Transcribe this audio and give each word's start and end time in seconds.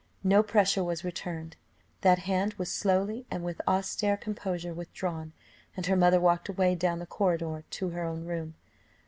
No 0.23 0.41
pressure 0.41 0.83
was 0.83 1.03
returned; 1.03 1.57
that 2.01 2.17
hand 2.17 2.55
was 2.55 2.71
slowly 2.71 3.27
and 3.29 3.43
with 3.45 3.61
austere 3.67 4.17
composure 4.17 4.73
withdrawn, 4.73 5.31
and 5.77 5.85
her 5.85 5.95
mother 5.95 6.19
walked 6.19 6.49
away 6.49 6.73
down 6.73 6.97
the 6.97 7.05
corridor 7.05 7.63
to 7.69 7.89
her 7.89 8.01
own 8.03 8.25
room. 8.25 8.55